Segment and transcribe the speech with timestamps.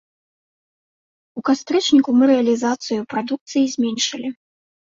[1.41, 4.37] У кастрычніку мы рэалізацыю прадукцыі зменшылі.